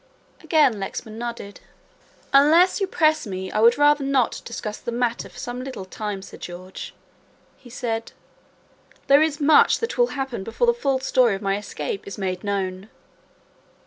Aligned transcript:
Again 0.43 0.79
Lexman 0.79 1.19
nodded. 1.19 1.59
"Unless 2.33 2.81
you 2.81 2.87
press 2.87 3.27
me 3.27 3.51
I 3.51 3.59
would 3.59 3.77
rather 3.77 4.03
not 4.03 4.41
discuss 4.45 4.79
the 4.79 4.91
matter 4.91 5.29
for 5.29 5.37
some 5.37 5.63
little 5.63 5.85
time, 5.85 6.23
Sir 6.23 6.37
George," 6.37 6.95
he 7.55 7.69
said, 7.69 8.11
"there 9.05 9.21
is 9.21 9.39
much 9.39 9.77
that 9.77 9.99
will 9.99 10.07
happen 10.17 10.43
before 10.43 10.65
the 10.65 10.73
full 10.73 10.99
story 11.01 11.35
of 11.35 11.43
my 11.43 11.55
escape 11.55 12.07
is 12.07 12.17
made 12.17 12.43
known." 12.43 12.89